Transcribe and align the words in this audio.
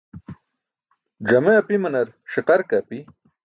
Ẓame 1.29 1.51
apimanar 1.57 2.07
ṣiqar 2.33 2.61
ke 2.69 2.75
api. 2.81 2.99